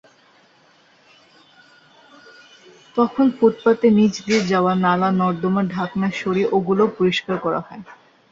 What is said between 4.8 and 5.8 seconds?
নালা-নর্দমার